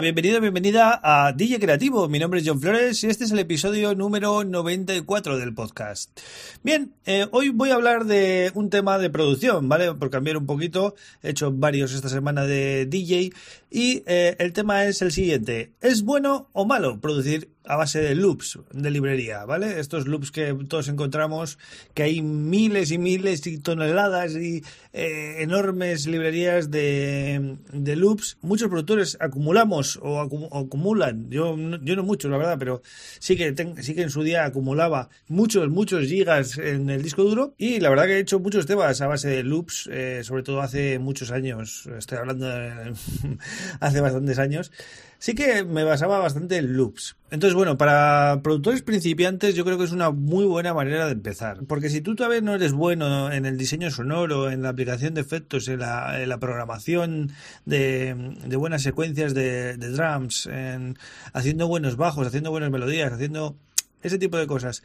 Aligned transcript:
Bienvenido, 0.00 0.40
bienvenida 0.40 1.00
a 1.02 1.32
DJ 1.32 1.58
Creativo. 1.58 2.08
Mi 2.08 2.20
nombre 2.20 2.38
es 2.38 2.46
John 2.46 2.60
Flores 2.60 3.02
y 3.02 3.08
este 3.08 3.24
es 3.24 3.32
el 3.32 3.40
episodio 3.40 3.96
número 3.96 4.44
94 4.44 5.38
del 5.38 5.52
podcast. 5.54 6.20
Bien, 6.62 6.94
eh, 7.04 7.26
hoy 7.32 7.48
voy 7.48 7.70
a 7.70 7.74
hablar 7.74 8.04
de 8.04 8.52
un 8.54 8.70
tema 8.70 8.98
de 8.98 9.10
producción, 9.10 9.68
¿vale? 9.68 9.92
Por 9.94 10.10
cambiar 10.10 10.36
un 10.36 10.46
poquito, 10.46 10.94
he 11.22 11.30
hecho 11.30 11.50
varios 11.50 11.92
esta 11.94 12.08
semana 12.08 12.44
de 12.44 12.86
DJ 12.86 13.32
y 13.70 14.04
eh, 14.06 14.36
el 14.38 14.52
tema 14.52 14.84
es 14.84 15.02
el 15.02 15.10
siguiente. 15.10 15.72
¿Es 15.80 16.04
bueno 16.04 16.48
o 16.52 16.64
malo 16.64 17.00
producir 17.00 17.50
a 17.68 17.76
base 17.76 18.00
de 18.00 18.14
loops 18.14 18.58
de 18.72 18.90
librería, 18.90 19.44
¿vale? 19.44 19.78
Estos 19.78 20.08
loops 20.08 20.30
que 20.30 20.56
todos 20.68 20.88
encontramos, 20.88 21.58
que 21.92 22.02
hay 22.02 22.22
miles 22.22 22.90
y 22.90 22.98
miles 22.98 23.46
y 23.46 23.58
toneladas 23.58 24.34
y 24.36 24.64
eh, 24.94 25.42
enormes 25.42 26.06
librerías 26.06 26.70
de, 26.70 27.58
loops. 27.72 28.38
Muchos 28.40 28.68
productores 28.68 29.18
acumulamos 29.20 29.98
o, 30.02 30.18
acumulan, 30.18 31.28
yo, 31.28 31.56
yo 31.82 31.94
no 31.94 32.02
mucho, 32.04 32.30
la 32.30 32.38
verdad, 32.38 32.56
pero 32.58 32.80
sí 33.18 33.36
que, 33.36 33.54
sí 33.82 33.94
que 33.94 34.02
en 34.02 34.10
su 34.10 34.22
día 34.22 34.46
acumulaba 34.46 35.10
muchos, 35.28 35.68
muchos 35.68 36.06
gigas 36.06 36.56
en 36.56 36.88
el 36.88 37.02
disco 37.02 37.22
duro 37.22 37.54
y 37.58 37.80
la 37.80 37.90
verdad 37.90 38.06
que 38.06 38.14
he 38.14 38.20
hecho 38.20 38.40
muchos 38.40 38.64
temas 38.64 38.98
a 39.02 39.08
base 39.08 39.28
de 39.28 39.42
loops, 39.42 39.90
eh, 39.92 40.22
sobre 40.24 40.42
todo 40.42 40.62
hace 40.62 40.98
muchos 40.98 41.30
años, 41.30 41.86
estoy 41.98 42.16
hablando 42.16 42.48
de 42.48 42.94
hace 43.80 44.00
bastantes 44.00 44.38
años 44.38 44.72
sí 45.18 45.34
que 45.34 45.64
me 45.64 45.84
basaba 45.84 46.18
bastante 46.18 46.56
en 46.56 46.76
loops. 46.76 47.16
Entonces, 47.30 47.54
bueno, 47.54 47.76
para 47.76 48.40
productores 48.42 48.82
principiantes 48.82 49.54
yo 49.54 49.64
creo 49.64 49.76
que 49.76 49.84
es 49.84 49.92
una 49.92 50.10
muy 50.10 50.44
buena 50.44 50.72
manera 50.72 51.06
de 51.06 51.12
empezar. 51.12 51.64
Porque 51.66 51.90
si 51.90 52.00
tú 52.00 52.14
todavía 52.14 52.40
no 52.40 52.54
eres 52.54 52.72
bueno 52.72 53.30
en 53.30 53.44
el 53.44 53.58
diseño 53.58 53.90
sonoro, 53.90 54.50
en 54.50 54.62
la 54.62 54.70
aplicación 54.70 55.14
de 55.14 55.20
efectos, 55.20 55.68
en 55.68 55.80
la, 55.80 56.38
programación 56.40 57.32
de, 57.66 58.14
buenas 58.56 58.82
secuencias 58.82 59.34
de, 59.34 59.76
de 59.76 59.90
drums, 59.90 60.46
en 60.46 60.96
haciendo 61.32 61.68
buenos 61.68 61.96
bajos, 61.96 62.26
haciendo 62.26 62.50
buenas 62.50 62.70
melodías, 62.70 63.12
haciendo 63.12 63.56
ese 64.02 64.18
tipo 64.18 64.36
de 64.38 64.46
cosas 64.46 64.82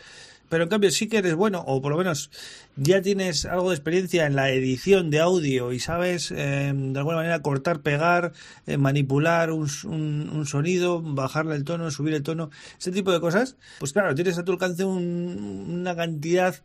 pero 0.50 0.64
en 0.64 0.70
cambio 0.70 0.92
sí 0.92 1.08
que 1.08 1.18
eres 1.18 1.36
bueno, 1.36 1.64
o 1.66 1.82
por 1.82 1.92
lo 1.92 1.98
menos 1.98 2.30
ya 2.76 3.02
tienes 3.02 3.46
algo 3.46 3.70
de 3.70 3.76
experiencia 3.76 4.26
en 4.26 4.36
la 4.36 4.50
edición 4.50 5.10
de 5.10 5.20
audio 5.20 5.74
y 5.74 5.80
sabes 5.80 6.32
em, 6.32 6.94
de 6.94 7.00
alguna 7.00 7.18
manera 7.18 7.42
cortar, 7.42 7.82
pegar, 7.82 8.34
eh, 8.66 8.78
manipular 8.78 9.52
un, 9.52 9.68
sonido, 10.46 11.02
bajarle 11.02 11.56
el 11.56 11.64
tono, 11.64 11.92
subir 11.92 12.14
el 12.14 12.24
tono, 12.24 12.50
ese 12.80 12.92
tipo 12.92 13.12
de 13.12 13.20
cosas, 13.20 13.58
pues 13.80 13.94
claro, 13.94 14.16
tienes 14.16 14.38
a 14.38 14.44
tu 14.44 14.52
alcance 14.52 14.86
una 14.86 15.96
cantidad 15.96 16.56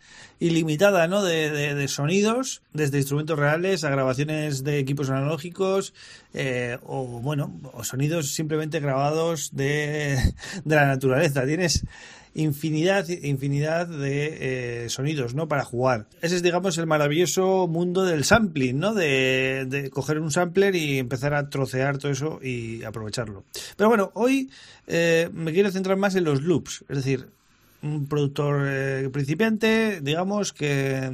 ilimitada 0.40 1.06
¿no? 1.08 1.22
de, 1.22 1.88
sonidos, 1.88 2.62
desde 2.72 2.98
instrumentos 2.98 3.38
reales 3.38 3.84
a 3.84 3.90
grabaciones 3.90 4.64
de 4.64 4.78
equipos 4.78 5.10
analógicos, 5.10 5.94
eh, 6.34 6.78
o 6.84 7.04
bueno, 7.06 7.58
o 7.72 7.84
sonidos 7.84 8.32
simplemente 8.34 8.80
grabados 8.80 9.50
de, 9.52 10.18
de 10.64 10.76
la 10.76 10.86
naturaleza. 10.86 11.44
Tienes 11.46 11.84
infinidad, 12.38 13.08
infinidad 13.08 13.88
de 13.88 14.84
eh, 14.84 14.88
sonidos, 14.88 15.34
¿no? 15.34 15.48
Para 15.48 15.64
jugar. 15.64 16.06
Ese 16.22 16.36
es, 16.36 16.42
digamos, 16.42 16.78
el 16.78 16.86
maravilloso 16.86 17.66
mundo 17.66 18.04
del 18.04 18.24
sampling, 18.24 18.78
¿no? 18.78 18.94
De, 18.94 19.66
de, 19.68 19.90
coger 19.90 20.20
un 20.20 20.30
sampler 20.30 20.76
y 20.76 20.98
empezar 20.98 21.34
a 21.34 21.50
trocear 21.50 21.98
todo 21.98 22.12
eso 22.12 22.38
y 22.42 22.84
aprovecharlo. 22.84 23.44
Pero 23.76 23.88
bueno, 23.88 24.12
hoy 24.14 24.50
eh, 24.86 25.28
me 25.32 25.52
quiero 25.52 25.70
centrar 25.70 25.96
más 25.96 26.14
en 26.14 26.24
los 26.24 26.42
loops, 26.42 26.84
es 26.88 26.96
decir, 26.96 27.28
un 27.82 28.06
productor 28.06 28.64
eh, 28.66 29.08
principiante, 29.12 30.00
digamos, 30.00 30.52
que 30.52 31.10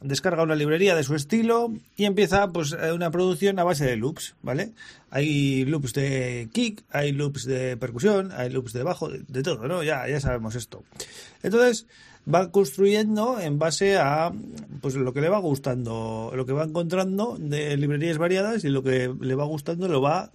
descarga 0.00 0.44
una 0.44 0.54
librería 0.54 0.94
de 0.94 1.02
su 1.02 1.14
estilo 1.14 1.72
y 1.96 2.04
empieza 2.04 2.48
pues 2.48 2.72
eh, 2.72 2.92
una 2.92 3.10
producción 3.10 3.58
a 3.58 3.64
base 3.64 3.84
de 3.84 3.96
loops, 3.96 4.34
¿vale? 4.42 4.72
Hay 5.10 5.64
loops 5.64 5.94
de 5.94 6.48
kick, 6.52 6.84
hay 6.90 7.12
loops 7.12 7.44
de 7.44 7.76
percusión, 7.76 8.30
hay 8.32 8.50
loops 8.50 8.72
de 8.72 8.82
bajo, 8.84 9.08
de, 9.08 9.42
todo, 9.42 9.66
¿no? 9.66 9.82
Ya, 9.82 10.08
ya 10.08 10.20
sabemos 10.20 10.54
esto. 10.54 10.84
Entonces, 11.42 11.86
va 12.32 12.50
construyendo 12.50 13.40
en 13.40 13.58
base 13.58 13.98
a 13.98 14.32
pues 14.80 14.94
lo 14.94 15.12
que 15.12 15.20
le 15.20 15.28
va 15.28 15.38
gustando, 15.38 16.32
lo 16.34 16.46
que 16.46 16.52
va 16.52 16.64
encontrando 16.64 17.36
de 17.38 17.76
librerías 17.76 18.18
variadas 18.18 18.64
y 18.64 18.68
lo 18.68 18.82
que 18.82 19.12
le 19.20 19.34
va 19.34 19.44
gustando 19.44 19.88
lo 19.88 20.00
va 20.00 20.30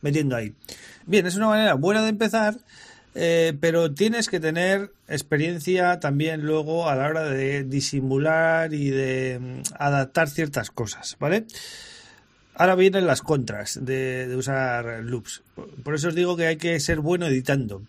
metiendo 0.00 0.36
ahí. 0.36 0.54
Bien, 1.06 1.26
es 1.26 1.36
una 1.36 1.48
manera 1.48 1.74
buena 1.74 2.02
de 2.02 2.08
empezar 2.08 2.56
eh, 3.14 3.52
pero 3.60 3.92
tienes 3.92 4.28
que 4.28 4.40
tener 4.40 4.90
experiencia 5.06 6.00
también 6.00 6.42
luego 6.42 6.88
a 6.88 6.96
la 6.96 7.08
hora 7.08 7.24
de 7.24 7.64
disimular 7.64 8.72
y 8.72 8.90
de 8.90 9.38
mm, 9.40 9.74
adaptar 9.78 10.30
ciertas 10.30 10.70
cosas, 10.70 11.16
¿vale? 11.20 11.44
Ahora 12.54 12.74
vienen 12.74 13.06
las 13.06 13.22
contras 13.22 13.78
de, 13.82 14.34
usar 14.36 15.02
loops. 15.02 15.42
Por 15.82 15.94
eso 15.94 16.08
os 16.08 16.14
digo 16.14 16.36
que 16.36 16.46
hay 16.46 16.56
que 16.56 16.78
ser 16.80 17.00
bueno 17.00 17.26
editando. 17.26 17.82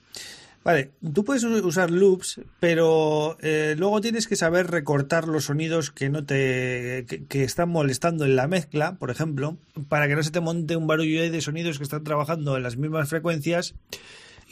Vale, 0.63 0.91
tú 1.13 1.25
puedes 1.25 1.43
usar 1.43 1.91
loops, 1.91 2.39
pero 2.61 3.37
eh, 3.41 3.75
luego 3.77 3.99
tienes 3.99 4.27
que 4.27 4.37
saber 4.37 4.71
recortar 4.71 5.27
los 5.27 5.45
sonidos 5.45 5.91
que 5.91 6.09
no 6.09 6.23
te 6.23 7.05
que, 7.27 7.43
están 7.43 7.67
molestando 7.67 8.23
en 8.23 8.37
la 8.37 8.47
mezcla, 8.47 8.95
por 8.95 9.11
ejemplo, 9.11 9.57
para 9.89 10.07
que 10.07 10.15
no 10.15 10.23
se 10.23 10.31
te 10.31 10.39
monte 10.39 10.77
un 10.77 10.87
barullo 10.87 11.29
de 11.29 11.41
sonidos 11.41 11.77
que 11.77 11.83
están 11.83 12.05
trabajando 12.05 12.55
en 12.55 12.63
las 12.63 12.77
mismas 12.77 13.09
frecuencias 13.09 13.75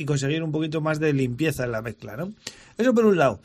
y 0.02 0.06
conseguir 0.06 0.44
un 0.44 0.52
poquito 0.52 0.82
más 0.82 1.00
de 1.00 1.14
limpieza 1.14 1.64
en 1.64 1.72
la 1.72 1.82
mezcla, 1.82 2.18
¿no? 2.18 2.34
Eso 2.78 2.94
por 2.94 3.06
un 3.06 3.18
lado. 3.18 3.40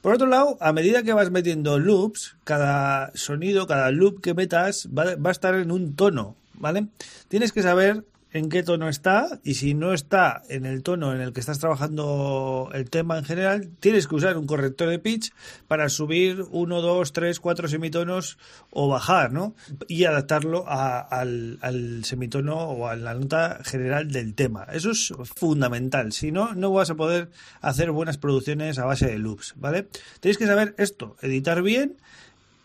Por 0.00 0.14
otro 0.14 0.26
lado, 0.26 0.56
a 0.60 0.72
medida 0.72 1.02
que 1.02 1.12
vas 1.12 1.30
metiendo 1.30 1.78
loops, 1.78 2.36
cada 2.44 3.10
sonido, 3.14 3.66
cada 3.66 3.90
loop 3.90 4.20
que 4.20 4.34
metas 4.34 4.88
va, 4.96 5.16
va 5.16 5.30
a 5.30 5.32
estar 5.32 5.54
en 5.54 5.72
un 5.72 5.96
tono, 5.96 6.36
¿vale? 6.54 6.86
Tienes 7.28 7.52
que 7.52 7.62
saber 7.62 8.04
en 8.32 8.50
qué 8.50 8.62
tono 8.62 8.88
está 8.88 9.40
y 9.42 9.54
si 9.54 9.74
no 9.74 9.94
está 9.94 10.42
en 10.48 10.66
el 10.66 10.82
tono 10.82 11.14
en 11.14 11.20
el 11.20 11.32
que 11.32 11.40
estás 11.40 11.58
trabajando 11.58 12.70
el 12.74 12.90
tema 12.90 13.18
en 13.18 13.24
general, 13.24 13.70
tienes 13.80 14.06
que 14.06 14.14
usar 14.14 14.36
un 14.36 14.46
corrector 14.46 14.88
de 14.90 14.98
pitch 14.98 15.32
para 15.66 15.88
subir 15.88 16.44
uno, 16.50 16.82
dos, 16.82 17.12
tres, 17.12 17.40
cuatro 17.40 17.68
semitonos 17.68 18.38
o 18.70 18.88
bajar, 18.88 19.32
¿no? 19.32 19.54
Y 19.86 20.04
adaptarlo 20.04 20.64
al, 20.68 21.58
al, 21.62 22.04
semitono 22.04 22.56
o 22.56 22.88
a 22.88 22.96
la 22.96 23.14
nota 23.14 23.60
general 23.64 24.12
del 24.12 24.34
tema. 24.34 24.66
Eso 24.72 24.90
es 24.90 25.12
fundamental. 25.34 26.12
Si 26.12 26.30
no, 26.30 26.54
no 26.54 26.70
vas 26.72 26.90
a 26.90 26.96
poder 26.96 27.30
hacer 27.60 27.90
buenas 27.90 28.18
producciones 28.18 28.78
a 28.78 28.84
base 28.84 29.06
de 29.06 29.18
loops, 29.18 29.54
¿vale? 29.56 29.88
Tenéis 30.20 30.38
que 30.38 30.46
saber 30.46 30.74
esto, 30.76 31.16
editar 31.22 31.62
bien 31.62 31.96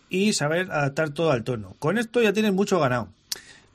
y 0.09 0.33
saber 0.33 0.71
adaptar 0.71 1.11
todo 1.11 1.31
al 1.31 1.43
tono. 1.43 1.75
Con 1.79 1.97
esto 1.97 2.21
ya 2.21 2.33
tienes 2.33 2.53
mucho 2.53 2.79
ganado. 2.79 3.09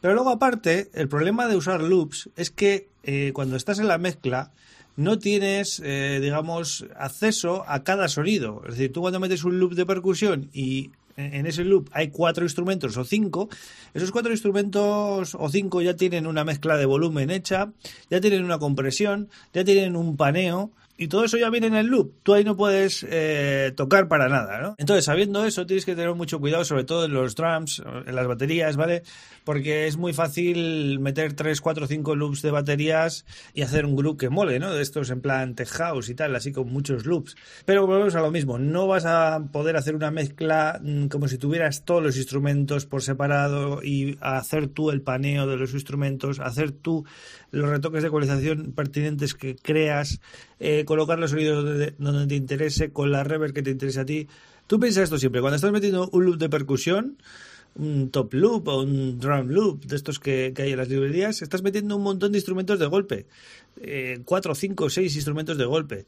Pero 0.00 0.14
luego 0.14 0.30
aparte, 0.30 0.90
el 0.94 1.08
problema 1.08 1.48
de 1.48 1.56
usar 1.56 1.82
loops 1.82 2.30
es 2.36 2.50
que 2.50 2.88
eh, 3.02 3.32
cuando 3.34 3.56
estás 3.56 3.78
en 3.78 3.88
la 3.88 3.98
mezcla 3.98 4.52
no 4.96 5.18
tienes, 5.18 5.80
eh, 5.84 6.18
digamos, 6.20 6.86
acceso 6.96 7.64
a 7.68 7.84
cada 7.84 8.08
sonido. 8.08 8.62
Es 8.64 8.72
decir, 8.72 8.92
tú 8.92 9.00
cuando 9.00 9.20
metes 9.20 9.44
un 9.44 9.60
loop 9.60 9.74
de 9.74 9.86
percusión 9.86 10.50
y 10.52 10.90
en 11.18 11.46
ese 11.46 11.64
loop 11.64 11.88
hay 11.92 12.08
cuatro 12.08 12.44
instrumentos 12.44 12.96
o 12.96 13.04
cinco, 13.04 13.48
esos 13.92 14.12
cuatro 14.12 14.30
instrumentos 14.30 15.34
o 15.34 15.48
cinco 15.50 15.82
ya 15.82 15.94
tienen 15.94 16.26
una 16.26 16.44
mezcla 16.44 16.76
de 16.76 16.86
volumen 16.86 17.30
hecha, 17.30 17.72
ya 18.08 18.20
tienen 18.20 18.44
una 18.44 18.58
compresión, 18.58 19.28
ya 19.52 19.64
tienen 19.64 19.96
un 19.96 20.16
paneo, 20.16 20.70
y 20.98 21.06
todo 21.06 21.24
eso 21.24 21.38
ya 21.38 21.48
viene 21.48 21.68
en 21.68 21.76
el 21.76 21.86
loop. 21.86 22.12
Tú 22.24 22.34
ahí 22.34 22.42
no 22.42 22.56
puedes 22.56 23.06
eh, 23.08 23.72
tocar 23.76 24.08
para 24.08 24.28
nada, 24.28 24.60
¿no? 24.60 24.74
Entonces, 24.78 25.04
sabiendo 25.04 25.44
eso, 25.44 25.64
tienes 25.64 25.86
que 25.86 25.94
tener 25.94 26.12
mucho 26.14 26.40
cuidado, 26.40 26.64
sobre 26.64 26.82
todo 26.82 27.04
en 27.04 27.14
los 27.14 27.36
drums, 27.36 27.80
en 28.04 28.14
las 28.14 28.26
baterías, 28.26 28.76
¿vale? 28.76 29.04
Porque 29.44 29.86
es 29.86 29.96
muy 29.96 30.12
fácil 30.12 30.98
meter 30.98 31.34
3, 31.34 31.60
4, 31.60 31.86
5 31.86 32.16
loops 32.16 32.42
de 32.42 32.50
baterías 32.50 33.24
y 33.54 33.62
hacer 33.62 33.86
un 33.86 33.94
groove 33.94 34.18
que 34.18 34.28
mole, 34.28 34.58
¿no? 34.58 34.74
De 34.74 34.82
estos 34.82 35.10
en 35.10 35.20
plan 35.20 35.54
tech 35.54 35.68
y 36.08 36.14
tal, 36.14 36.34
así 36.34 36.50
con 36.50 36.68
muchos 36.72 37.06
loops. 37.06 37.36
Pero 37.64 37.86
volvemos 37.86 38.16
a 38.16 38.20
lo 38.20 38.32
mismo, 38.32 38.58
no 38.58 38.88
vas 38.88 39.06
a 39.06 39.40
poder 39.52 39.76
hacer 39.76 39.94
una 39.94 40.10
mezcla 40.10 40.80
mm, 40.82 41.06
como 41.06 41.28
si 41.28 41.38
tuvieras 41.38 41.84
todos 41.84 42.02
los 42.02 42.16
instrumentos 42.16 42.86
por 42.86 43.02
separado 43.02 43.84
y 43.84 44.18
hacer 44.20 44.66
tú 44.66 44.90
el 44.90 45.02
paneo 45.02 45.46
de 45.46 45.56
los 45.56 45.74
instrumentos, 45.74 46.40
hacer 46.40 46.72
tú 46.72 47.04
los 47.50 47.68
retoques 47.68 48.02
de 48.02 48.08
ecualización 48.08 48.72
pertinentes 48.72 49.34
que 49.34 49.56
creas, 49.56 50.20
eh, 50.58 50.84
colocar 50.88 51.18
los 51.18 51.32
sonidos 51.32 51.62
donde, 51.98 52.26
te 52.26 52.34
interese, 52.34 52.92
con 52.92 53.12
la 53.12 53.22
reverb 53.22 53.52
que 53.52 53.62
te 53.62 53.70
interese 53.70 54.00
a 54.00 54.06
ti. 54.06 54.26
Tú 54.66 54.80
piensas 54.80 55.04
esto 55.04 55.18
siempre, 55.18 55.42
cuando 55.42 55.56
estás 55.56 55.70
metiendo 55.70 56.08
un 56.12 56.24
loop 56.24 56.38
de 56.38 56.48
percusión, 56.48 57.18
un 57.74 58.08
top 58.10 58.32
loop 58.32 58.68
o 58.68 58.80
un 58.80 59.20
drum 59.20 59.48
loop 59.48 59.84
de 59.84 59.96
estos 59.96 60.18
que, 60.18 60.54
hay 60.56 60.72
en 60.72 60.78
las 60.78 60.88
librerías, 60.88 61.42
estás 61.42 61.62
metiendo 61.62 61.94
un 61.94 62.02
montón 62.02 62.32
de 62.32 62.38
instrumentos 62.38 62.78
de 62.78 62.86
golpe, 62.86 63.26
eh, 63.82 64.20
cuatro, 64.24 64.54
cinco, 64.54 64.88
seis 64.88 65.14
instrumentos 65.14 65.58
de 65.58 65.66
golpe. 65.66 66.06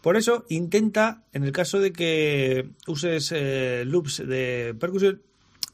Por 0.00 0.16
eso 0.16 0.44
intenta, 0.48 1.22
en 1.32 1.44
el 1.44 1.52
caso 1.52 1.78
de 1.78 1.92
que 1.92 2.68
uses 2.88 3.30
eh, 3.32 3.84
loops 3.86 4.26
de 4.26 4.74
percusión, 4.80 5.22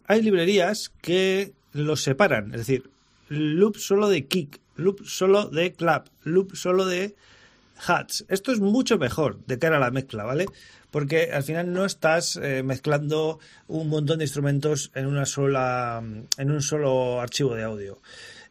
hay 0.06 0.20
librerías 0.20 0.92
que 1.00 1.54
los 1.72 2.02
separan, 2.02 2.52
es 2.52 2.58
decir, 2.58 2.90
loop 3.30 3.78
solo 3.78 4.10
de 4.10 4.26
kick, 4.26 4.60
loop 4.76 5.06
solo 5.06 5.46
de 5.46 5.72
clap, 5.72 6.08
loop 6.22 6.54
solo 6.54 6.84
de 6.84 7.16
hats. 7.86 8.24
Esto 8.28 8.52
es 8.52 8.60
mucho 8.60 8.98
mejor 8.98 9.44
de 9.46 9.58
cara 9.58 9.76
a 9.76 9.80
la 9.80 9.90
mezcla, 9.90 10.24
¿vale? 10.24 10.46
Porque 10.90 11.30
al 11.32 11.42
final 11.42 11.72
no 11.72 11.84
estás 11.84 12.36
eh, 12.36 12.62
mezclando 12.62 13.38
un 13.66 13.88
montón 13.88 14.18
de 14.18 14.24
instrumentos 14.24 14.90
en 14.94 15.06
una 15.06 15.26
sola 15.26 16.02
en 16.38 16.50
un 16.50 16.62
solo 16.62 17.20
archivo 17.20 17.54
de 17.54 17.64
audio. 17.64 18.00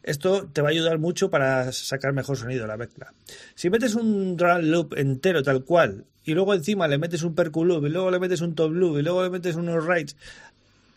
Esto 0.02 0.48
te 0.52 0.62
va 0.62 0.68
a 0.68 0.72
ayudar 0.72 0.98
mucho 0.98 1.30
para 1.30 1.70
sacar 1.70 2.12
mejor 2.12 2.36
sonido 2.36 2.66
la 2.66 2.76
mezcla. 2.76 3.14
Si 3.54 3.70
metes 3.70 3.94
un 3.94 4.36
drum 4.36 4.62
loop 4.62 4.94
entero 4.96 5.42
tal 5.42 5.64
cual 5.64 6.06
y 6.24 6.34
luego 6.34 6.54
encima 6.54 6.88
le 6.88 6.98
metes 6.98 7.22
un 7.22 7.34
percu 7.34 7.64
loop 7.64 7.86
y 7.86 7.90
luego 7.90 8.10
le 8.10 8.20
metes 8.20 8.40
un 8.40 8.54
top 8.54 8.72
loop 8.72 8.98
y 8.98 9.02
luego 9.02 9.22
le 9.22 9.30
metes 9.30 9.56
unos 9.56 9.84
rides 9.86 10.16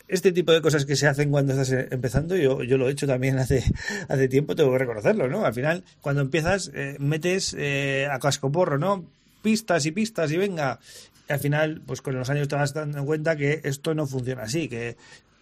este 0.07 0.31
tipo 0.31 0.51
de 0.51 0.61
cosas 0.61 0.85
que 0.85 0.95
se 0.95 1.07
hacen 1.07 1.31
cuando 1.31 1.53
estás 1.53 1.71
eh, 1.71 1.87
empezando, 1.91 2.35
yo, 2.35 2.63
yo 2.63 2.77
lo 2.77 2.87
he 2.87 2.91
hecho 2.91 3.07
también 3.07 3.37
hace, 3.39 3.63
hace 4.07 4.27
tiempo, 4.27 4.55
tengo 4.55 4.71
que 4.71 4.79
reconocerlo, 4.79 5.27
¿no? 5.27 5.45
Al 5.45 5.53
final, 5.53 5.83
cuando 6.01 6.21
empiezas, 6.21 6.71
eh, 6.73 6.95
metes 6.99 7.55
eh, 7.57 8.07
a 8.11 8.19
casco 8.19 8.51
porro, 8.51 8.77
¿no? 8.77 9.05
Pistas 9.41 9.85
y 9.85 9.91
pistas 9.91 10.31
y 10.31 10.37
venga. 10.37 10.79
al 11.27 11.39
final, 11.39 11.81
pues 11.85 12.01
con 12.01 12.15
los 12.15 12.29
años 12.29 12.47
te 12.47 12.55
vas 12.55 12.73
dando 12.73 13.03
cuenta 13.05 13.35
que 13.35 13.61
esto 13.63 13.93
no 13.93 14.05
funciona 14.05 14.43
así, 14.43 14.67
que, 14.67 14.95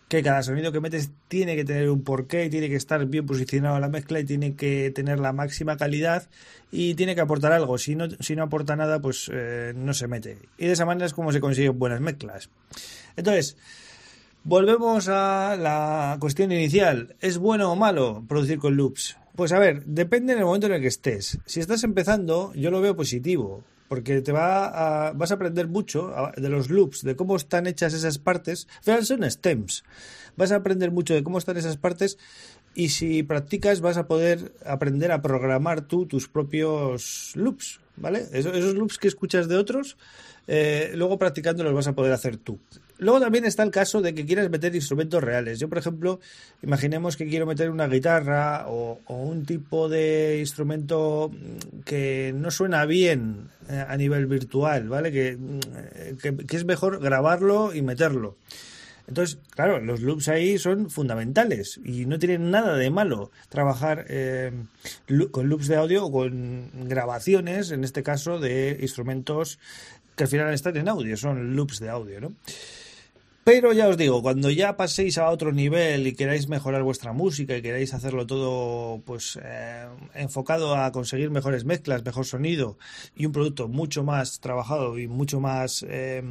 que 0.08 0.24
cada 0.24 0.44
sonido 0.44 0.72
que 0.72 0.80
metes 0.80 1.12
tiene 1.28 1.56
que 1.56 1.66
tener 1.66 1.90
un 1.90 2.04
porqué, 2.04 2.50
tiene 2.50 2.70
que 2.70 2.76
estar 2.76 3.06
bien 3.06 3.26
posicionado 3.26 3.80
la 3.80 3.90
mezcla 3.90 4.20
y 4.20 4.26
tiene 4.26 4.56
que 4.56 4.92
tener 4.92 5.20
la 5.20 5.34
máxima 5.34 5.76
calidad 5.76 6.30
y 6.72 6.96
tiene 6.96 7.16
que 7.16 7.22
aportar 7.22 7.52
algo. 7.52 7.78
Si 7.78 7.96
no, 7.96 8.08
si 8.20 8.36
no 8.36 8.44
aporta 8.44 8.76
nada, 8.76 9.00
pues 9.00 9.32
no 9.76 9.94
se 9.94 10.08
mete. 10.08 10.38
Y 10.58 10.68
de 10.68 10.74
esa 10.74 10.86
manera 10.86 11.06
es 11.06 11.14
como 11.14 11.32
se 11.32 11.40
consiguen 11.40 11.80
buenas 11.80 12.02
mezclas. 12.02 12.50
Entonces, 13.16 13.58
Volvemos 14.46 15.08
a 15.08 15.56
la 15.56 16.18
cuestión 16.20 16.52
inicial. 16.52 17.16
¿Es 17.22 17.38
bueno 17.38 17.72
o 17.72 17.78
malo 17.78 18.26
producir 18.28 18.60
con 18.60 18.76
loops? 18.76 19.18
Pues 19.38 19.54
a 19.54 19.60
ver, 19.60 19.86
depende 19.86 20.36
del 20.36 20.44
momento 20.44 20.68
en 20.68 20.74
el 20.74 20.82
que 20.82 20.88
estés. 20.88 21.40
Si 21.46 21.62
estás 21.62 21.86
empezando, 21.86 22.54
yo 22.54 22.70
lo 22.70 22.82
veo 22.82 22.94
positivo, 22.94 23.64
porque 23.88 24.22
te 24.22 24.34
va 24.34 25.08
a, 25.08 25.14
vas 25.14 25.32
a 25.32 25.36
aprender 25.36 25.70
mucho 25.70 26.14
de 26.36 26.50
los 26.50 26.70
loops, 26.70 27.04
de 27.04 27.16
cómo 27.16 27.38
están 27.38 27.68
hechas 27.68 27.94
esas 27.94 28.20
partes. 28.20 28.68
Al 28.86 29.06
son 29.06 29.24
stems. 29.32 29.86
Vas 30.36 30.52
a 30.52 30.58
aprender 30.58 30.92
mucho 30.92 31.14
de 31.14 31.24
cómo 31.24 31.38
están 31.38 31.56
esas 31.56 31.78
partes 31.78 32.18
y 32.76 32.90
si 32.90 33.24
practicas 33.24 33.80
vas 33.80 33.96
a 33.96 34.08
poder 34.08 34.54
aprender 34.66 35.14
a 35.14 35.22
programar 35.22 35.88
tú 35.88 36.06
tus 36.06 36.28
propios 36.28 37.32
loops, 37.36 37.80
¿vale? 37.96 38.26
Esos, 38.32 38.56
esos 38.56 38.76
loops 38.76 38.98
que 38.98 39.08
escuchas 39.08 39.48
de 39.48 39.58
otros, 39.58 39.98
eh, 40.48 40.92
luego 40.96 41.18
practicando 41.18 41.64
los 41.64 41.74
vas 41.74 41.88
a 41.88 41.94
poder 41.94 42.12
hacer 42.12 42.38
tú. 42.38 42.60
Luego 42.98 43.20
también 43.20 43.46
está 43.46 43.64
el 43.64 43.72
caso 43.72 44.02
de 44.02 44.14
que 44.14 44.26
quieras 44.26 44.50
meter 44.50 44.74
instrumentos 44.76 45.24
reales. 45.24 45.60
Yo, 45.60 45.68
por 45.68 45.78
ejemplo, 45.78 46.20
imaginemos 46.62 47.18
que 47.18 47.28
quiero 47.28 47.46
meter 47.46 47.70
una 47.70 47.88
guitarra 47.88 48.66
o, 48.68 49.00
un 49.08 49.46
tipo 49.46 49.90
de 49.90 50.38
instrumento 50.40 51.32
que 51.86 52.34
no 52.36 52.52
suena 52.52 52.86
bien 52.86 53.50
eh, 53.70 53.84
a 53.88 53.98
nivel 53.98 54.26
virtual, 54.26 54.88
¿vale? 54.90 55.12
Que, 55.12 55.38
que, 56.22 56.56
es 56.56 56.66
mejor 56.66 57.00
grabarlo 57.02 57.74
y 57.74 57.82
meterlo. 57.82 58.38
Entonces, 59.08 59.38
claro, 59.50 59.80
los 59.80 60.02
loops 60.02 60.30
ahí 60.30 60.58
son 60.58 60.90
fundamentales 60.90 61.80
y 61.84 62.06
no 62.06 62.20
tienen 62.20 62.52
nada 62.52 62.78
de 62.78 62.90
malo 62.90 63.32
trabajar 63.50 64.06
eh, 64.08 64.52
con 65.32 65.50
loops 65.50 65.68
de 65.68 65.76
audio 65.76 66.06
o 66.06 66.12
con 66.12 66.70
grabaciones, 66.88 67.72
en 67.72 67.84
este 67.84 68.02
caso, 68.02 68.40
de 68.40 68.78
instrumentos 68.82 69.60
que 70.16 70.24
al 70.24 70.30
final 70.30 70.54
están 70.54 70.78
en 70.78 70.88
audio, 70.88 71.18
son 71.18 71.56
loops 71.56 71.80
de 71.80 71.90
audio, 71.90 72.22
¿no? 72.22 72.34
Pero 73.44 73.74
ya 73.74 73.90
os 73.90 73.98
digo, 73.98 74.22
cuando 74.22 74.50
ya 74.50 74.78
paséis 74.78 75.18
a 75.18 75.30
otro 75.30 75.52
nivel 75.52 76.08
y 76.08 76.14
queráis 76.14 76.48
mejorar 76.48 76.82
vuestra 76.84 77.12
música 77.12 77.58
y 77.58 77.62
queráis 77.62 77.94
hacerlo 77.94 78.26
todo 78.26 79.02
pues 79.02 79.38
eh, 79.44 79.86
enfocado 80.14 80.78
a 80.78 80.94
conseguir 80.94 81.30
mejores 81.30 81.66
mezclas, 81.66 82.06
mejor 82.06 82.26
sonido 82.26 82.78
y 83.18 83.26
un 83.26 83.34
producto 83.34 83.68
mucho 83.68 84.06
más 84.06 84.40
trabajado 84.40 84.98
y 84.98 85.10
mucho 85.10 85.42
más 85.42 85.86
eh, 85.90 86.24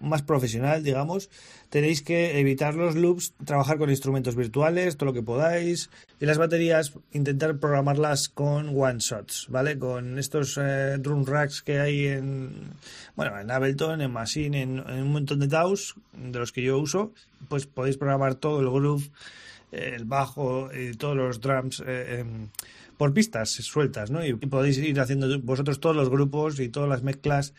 más 0.00 0.22
profesional, 0.22 0.82
digamos, 0.82 1.30
tenéis 1.70 2.02
que 2.02 2.38
evitar 2.38 2.74
los 2.74 2.94
loops, 2.94 3.34
trabajar 3.44 3.78
con 3.78 3.90
instrumentos 3.90 4.36
virtuales, 4.36 4.96
todo 4.96 5.06
lo 5.06 5.12
que 5.12 5.22
podáis. 5.22 5.90
Y 6.20 6.26
las 6.26 6.38
baterías, 6.38 6.92
intentar 7.12 7.58
programarlas 7.58 8.28
con 8.28 8.68
one 8.78 8.98
shots, 8.98 9.46
¿vale? 9.48 9.78
Con 9.78 10.18
estos 10.18 10.58
eh, 10.60 10.96
drum 10.98 11.24
racks 11.24 11.62
que 11.62 11.80
hay 11.80 12.06
en, 12.06 12.74
bueno, 13.16 13.38
en 13.38 13.50
Ableton, 13.50 14.00
en 14.00 14.12
Machine, 14.12 14.62
en, 14.62 14.80
un 14.80 15.12
montón 15.12 15.40
de 15.40 15.48
DAWs, 15.48 15.96
de 16.12 16.38
los 16.38 16.52
que 16.52 16.62
yo 16.62 16.78
uso, 16.78 17.12
pues 17.48 17.66
podéis 17.66 17.96
programar 17.96 18.36
todo 18.36 18.60
el 18.60 18.70
groove, 18.70 19.10
el 19.72 20.04
bajo 20.04 20.70
y 20.72 20.92
todos 20.92 21.16
los 21.16 21.40
drums. 21.40 21.82
Eh, 21.84 22.24
por 22.96 23.12
pistas 23.12 23.50
sueltas, 23.50 24.10
¿no? 24.10 24.24
Y 24.24 24.34
podéis 24.34 24.78
ir 24.78 25.00
haciendo 25.00 25.40
vosotros 25.40 25.80
todos 25.80 25.96
los 25.96 26.08
grupos 26.08 26.60
y 26.60 26.68
todas 26.68 26.88
las 26.88 27.02
mezclas 27.02 27.52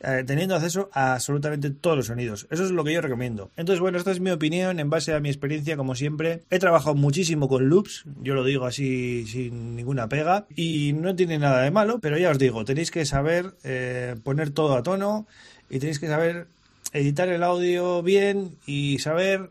eh, 0.00 0.22
teniendo 0.26 0.54
acceso 0.54 0.90
a 0.92 1.14
absolutamente 1.14 1.70
todos 1.70 1.96
los 1.96 2.06
sonidos. 2.06 2.46
Eso 2.50 2.64
es 2.64 2.70
lo 2.70 2.84
que 2.84 2.92
yo 2.92 3.00
recomiendo. 3.00 3.50
Entonces, 3.56 3.80
bueno, 3.80 3.98
esta 3.98 4.10
es 4.10 4.20
mi 4.20 4.30
opinión 4.30 4.78
en 4.78 4.90
base 4.90 5.12
a 5.12 5.20
mi 5.20 5.28
experiencia, 5.28 5.76
como 5.76 5.94
siempre. 5.94 6.42
He 6.50 6.58
trabajado 6.58 6.94
muchísimo 6.94 7.48
con 7.48 7.68
loops, 7.68 8.04
yo 8.22 8.34
lo 8.34 8.44
digo 8.44 8.66
así 8.66 9.26
sin 9.26 9.76
ninguna 9.76 10.08
pega, 10.08 10.46
y 10.54 10.92
no 10.92 11.16
tiene 11.16 11.38
nada 11.38 11.62
de 11.62 11.70
malo, 11.70 11.98
pero 12.00 12.16
ya 12.16 12.30
os 12.30 12.38
digo, 12.38 12.64
tenéis 12.64 12.90
que 12.90 13.04
saber 13.04 13.54
eh, 13.64 14.14
poner 14.22 14.50
todo 14.50 14.76
a 14.76 14.82
tono 14.82 15.26
y 15.68 15.78
tenéis 15.78 15.98
que 15.98 16.06
saber 16.06 16.46
editar 16.92 17.28
el 17.28 17.42
audio 17.42 18.02
bien 18.02 18.56
y 18.66 18.98
saber 19.00 19.50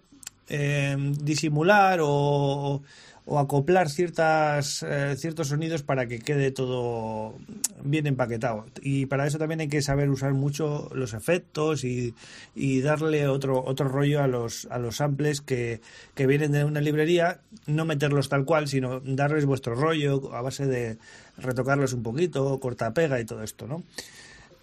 eh, 0.50 0.96
disimular 1.22 2.00
o 2.02 2.82
o 3.30 3.40
acoplar 3.40 3.90
ciertas, 3.90 4.84
eh, 4.88 5.16
ciertos 5.18 5.50
sonidos 5.50 5.84
para 5.84 6.08
que 6.08 6.20
quede 6.20 6.52
todo 6.52 7.36
bien 7.84 8.08
empaquetado. 8.08 8.66
Y 8.82 9.06
para 9.08 9.28
eso 9.28 9.38
también 9.38 9.60
hay 9.60 9.68
que 9.68 9.82
saber 9.82 10.10
usar 10.10 10.34
mucho 10.34 10.90
los 10.94 11.14
efectos 11.14 11.84
y, 11.84 12.16
y 12.56 12.80
darle 12.80 13.28
otro, 13.28 13.62
otro 13.66 13.90
rollo 13.90 14.24
a 14.24 14.28
los, 14.28 14.66
a 14.72 14.80
los 14.80 14.96
samples 14.98 15.42
que, 15.42 15.82
que 16.16 16.26
vienen 16.26 16.54
de 16.54 16.64
una 16.64 16.80
librería, 16.80 17.42
no 17.66 17.84
meterlos 17.84 18.30
tal 18.30 18.46
cual, 18.46 18.70
sino 18.70 19.02
darles 19.02 19.46
vuestro 19.46 19.76
rollo 19.76 20.34
a 20.34 20.42
base 20.42 20.66
de 20.66 20.98
retocarlos 21.38 21.92
un 21.92 22.04
poquito, 22.04 22.58
corta 22.62 22.94
pega 22.94 23.20
y 23.20 23.26
todo 23.26 23.44
esto, 23.44 23.68
¿no? 23.68 23.84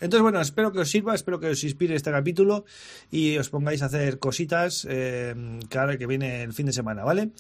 Entonces, 0.05 0.21
bueno, 0.21 0.39
espero 0.39 0.71
que 0.71 0.81
os 0.81 0.91
sirva, 0.91 1.15
espero 1.15 1.41
que 1.41 1.49
os 1.49 1.65
inspire 1.65 1.95
este 1.95 2.11
capítulo 2.11 2.67
y 3.11 3.39
os 3.39 3.49
pongáis 3.49 3.81
a 3.81 3.87
hacer 3.87 4.19
cositas 4.19 4.87
eh, 4.87 5.35
ahora 5.75 5.97
que 5.97 6.07
viene 6.07 6.43
el 6.43 6.53
fin 6.53 6.67
de 6.67 6.75
semana, 6.75 7.05
¿vale? 7.05 7.31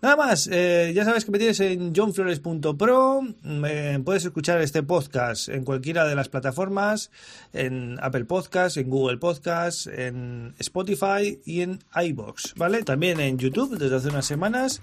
Nada 0.00 0.14
más, 0.14 0.48
eh, 0.52 0.92
ya 0.94 1.04
sabes 1.04 1.24
que 1.24 1.32
me 1.32 1.38
tienes 1.38 1.58
en 1.58 1.92
johnflores.pro, 1.92 3.20
eh, 3.66 3.98
puedes 4.04 4.24
escuchar 4.24 4.60
este 4.62 4.84
podcast 4.84 5.48
en 5.48 5.64
cualquiera 5.64 6.06
de 6.06 6.14
las 6.14 6.28
plataformas, 6.28 7.10
en 7.52 7.98
Apple 8.00 8.24
Podcast, 8.24 8.76
en 8.76 8.90
Google 8.90 9.18
Podcast, 9.18 9.88
en 9.88 10.54
Spotify 10.60 11.40
y 11.44 11.62
en 11.62 11.80
iBox, 12.00 12.54
¿vale? 12.54 12.84
También 12.84 13.18
en 13.18 13.38
YouTube 13.38 13.76
desde 13.76 13.96
hace 13.96 14.08
unas 14.08 14.24
semanas 14.24 14.80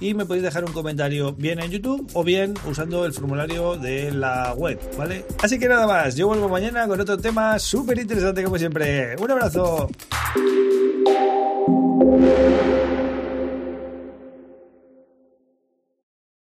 y 0.00 0.14
me 0.14 0.26
podéis 0.26 0.42
dejar 0.42 0.64
un 0.64 0.72
comentario 0.72 1.32
bien 1.32 1.60
en 1.60 1.70
YouTube 1.70 2.10
o 2.14 2.24
bien 2.24 2.54
usando 2.68 3.06
el 3.06 3.12
formulario 3.12 3.76
de 3.76 4.10
la 4.10 4.52
web, 4.52 4.80
¿vale? 4.98 5.24
Así 5.44 5.60
que 5.60 5.68
nada 5.68 5.86
más, 5.86 6.16
yo 6.16 6.26
vuelvo 6.26 6.48
con 6.72 7.00
otro 7.00 7.16
tema 7.16 7.58
súper 7.58 7.98
interesante 7.98 8.42
como 8.42 8.58
siempre. 8.58 9.16
Un 9.16 9.30
abrazo. 9.30 9.88